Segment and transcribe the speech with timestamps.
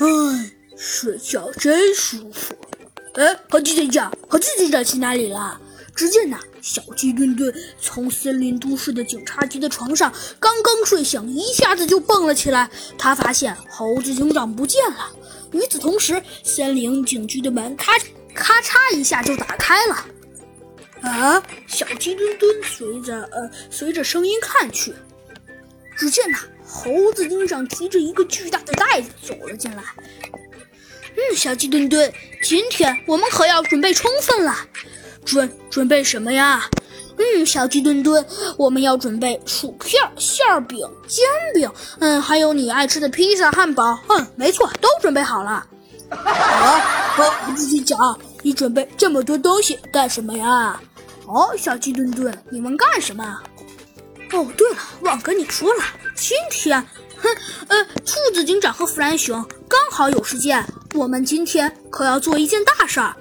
[0.00, 2.54] 唉，睡觉真舒服。
[3.14, 5.60] 哎，猴子警长，猴子警长去哪里了？
[5.94, 12.70] 只见呐，小鸡墩墩从森林都市的警察局的床上刚刚睡醒，一下子就蹦了起来。
[12.96, 15.12] 他发现猴子警长不见了。
[15.52, 17.92] 与此同时，森林警局的门咔
[18.34, 20.06] 咔嚓一下就打开了。
[21.02, 21.42] 啊！
[21.66, 24.94] 小鸡墩墩随着呃随着声音看去，
[26.00, 29.82] 只见呐，猴子警长提着一个巨大的袋子走了进来。
[31.14, 32.10] 嗯，小鸡墩墩，
[32.42, 34.56] 今天我们可要准备充分了。
[35.26, 36.64] 准准备什么呀？
[37.18, 38.24] 嗯，小鸡墩墩，
[38.56, 43.98] 我们要准备薯片、馅饼、煎饼，嗯，还有你爱吃的披萨、汉堡。
[44.08, 45.66] 嗯，没错，都准备好了。
[46.08, 46.78] 啊，
[47.14, 50.80] 好，自己讲，你准备这么多东西干什么呀？
[51.26, 53.38] 哦，小鸡墩墩，你们干什么？
[54.32, 55.82] 哦，对了，忘跟你说了，
[56.14, 56.80] 今天，
[57.16, 57.28] 哼，
[57.68, 60.64] 呃，兔子警长和弗兰熊刚好有时间，
[60.94, 63.14] 我们今天可要做一件大事儿。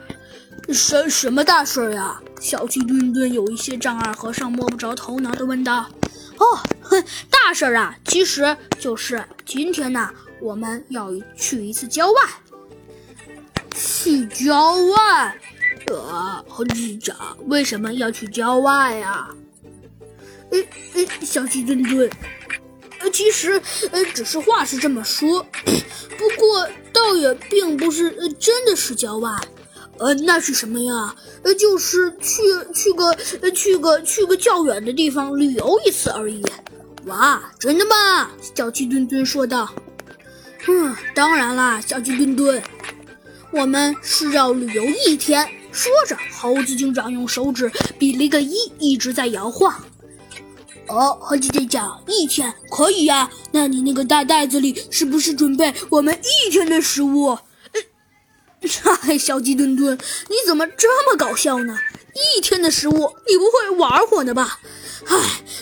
[0.73, 2.21] 什什么大事儿呀？
[2.39, 5.89] 小鸡墩墩有一些丈二和尚摸不着头脑的问道。
[6.37, 10.09] 哦，哼，大事儿啊，其实就是今天呢，
[10.41, 12.21] 我们要去一次郊外。
[13.75, 15.37] 去郊外？
[15.87, 17.15] 呃，猴子警长
[17.47, 19.27] 为什么要去郊外呀？
[20.51, 22.09] 嗯嗯，小鸡墩墩，
[23.19, 25.45] 其实呃，只是话是这么说，
[26.17, 29.29] 不过倒也并不是呃，真的是郊外。
[29.97, 31.13] 呃，那是什么呀？
[31.43, 32.41] 呃，就是去
[32.73, 33.13] 去个
[33.51, 36.41] 去个去个较远的地方旅游一次而已。
[37.07, 38.31] 哇，真的吗？
[38.55, 39.69] 小鸡墩墩说道。
[40.69, 42.63] 嗯，当然啦，小鸡墩墩，
[43.51, 45.45] 我们是要旅游一天。
[45.73, 49.75] 说着，猴子警长用手指比了个一，一直在摇晃。
[50.89, 53.29] 哦，猴子警长，一天可以呀。
[53.51, 57.37] 那你那个大袋子里是不是准备我们一天的食物？
[58.83, 59.97] 嗨，小鸡墩墩，
[60.29, 61.77] 你怎么这么搞笑呢？
[62.37, 64.59] 一天的食物，你不会玩火呢吧？
[65.05, 65.17] 唉，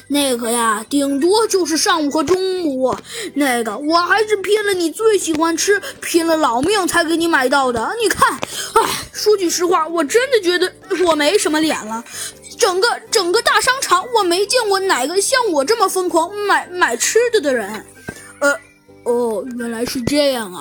[0.08, 2.96] 那个呀，顶多就是上午和中午。
[3.36, 7.94] 那个我还是拼了你最喜欢吃，拼了老命才给你买到的。
[8.02, 10.74] 你看，唉，说句实话，我真的觉得
[11.06, 12.04] 我没什么脸了。
[12.57, 17.85] 整个整个大商场，我没见过哪个像我这么疯狂买买吃的的人。
[18.40, 18.51] 呃，
[19.03, 20.59] 哦，原来是这样啊。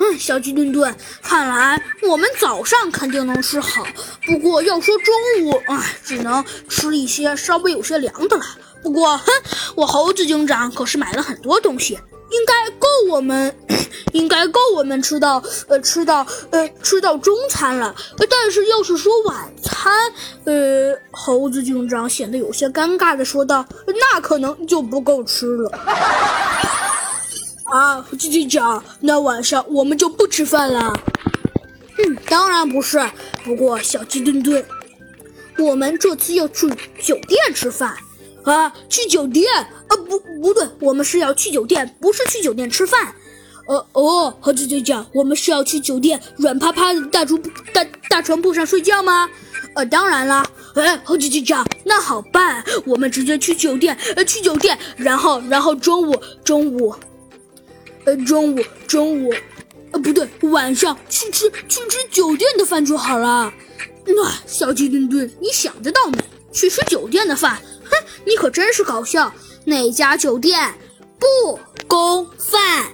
[0.00, 3.84] 嗯，小鸡墩墩，看来我们早上肯定能吃好，
[4.24, 8.44] 不过要说中午，哎，只能吃一些稍微有些凉的了。
[8.80, 9.26] 不过，哼，
[9.74, 11.94] 我猴子警长可是买了很多东西，
[12.30, 12.70] 应该
[13.08, 13.54] 我们，
[14.12, 17.94] 应该够我们吃到，呃，吃到，呃，吃到中餐了。
[18.30, 19.92] 但是要是说晚餐，
[20.44, 25.70] 呃，猴子警长显得有些尴尬的说道：“那可能就不够吃了。”
[27.70, 30.92] 啊，鸡鸡讲，那晚上我们就不吃饭了。
[31.98, 32.98] 嗯，当然不是。
[33.44, 34.64] 不过小鸡墩墩，
[35.58, 36.68] 我们这次要去
[37.00, 37.94] 酒店吃饭
[38.48, 38.72] 啊！
[38.88, 39.96] 去酒店啊？
[40.08, 43.14] 不，不对，我们是要去酒店，不是去酒店吃饭。
[43.68, 47.38] 呃哦，猴子警长，我们是要去酒店软趴趴的大床
[47.74, 49.28] 大大床铺上睡觉吗？
[49.74, 50.44] 呃，当然啦。
[50.74, 56.94] 哎，猴子警长，那好办，我们直接去酒店，呃，去酒店，然后，然后中午，中午。
[58.04, 59.34] 呃，中午，中午，
[59.92, 63.52] 呃，不对，晚上去吃去吃酒店的饭就好了。
[64.06, 66.18] 那小鸡墩墩，你想得到没？
[66.50, 67.60] 去吃酒店的饭？
[68.28, 69.32] 你可真是搞笑！
[69.64, 70.74] 哪家酒店
[71.18, 72.86] 不供饭？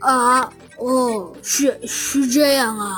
[0.00, 2.96] 啊，哦，是是这样啊。